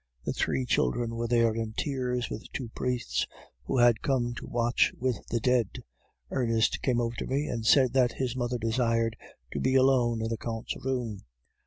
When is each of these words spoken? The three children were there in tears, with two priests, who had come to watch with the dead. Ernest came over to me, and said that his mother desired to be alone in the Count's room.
The 0.25 0.33
three 0.33 0.65
children 0.65 1.13
were 1.15 1.27
there 1.27 1.53
in 1.53 1.73
tears, 1.73 2.27
with 2.27 2.51
two 2.53 2.69
priests, 2.69 3.27
who 3.65 3.77
had 3.77 4.01
come 4.01 4.33
to 4.37 4.47
watch 4.47 4.91
with 4.97 5.19
the 5.27 5.39
dead. 5.39 5.83
Ernest 6.31 6.81
came 6.81 6.99
over 6.99 7.15
to 7.17 7.27
me, 7.27 7.45
and 7.45 7.67
said 7.67 7.93
that 7.93 8.13
his 8.13 8.35
mother 8.35 8.57
desired 8.57 9.15
to 9.53 9.59
be 9.59 9.75
alone 9.75 10.23
in 10.23 10.29
the 10.29 10.37
Count's 10.37 10.75
room. 10.83 11.21